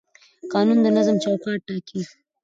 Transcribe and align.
قانون 0.53 0.79
د 0.83 0.87
نظم 0.97 1.15
چوکاټ 1.23 1.59
ټاکي 1.67 2.01